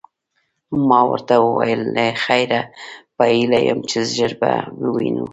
[0.87, 2.61] ما ورته وویل: له خیره،
[3.15, 4.51] په هیله یم چي ژر به
[4.83, 5.25] ووینو.